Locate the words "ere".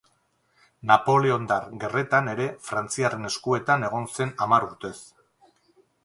2.31-2.47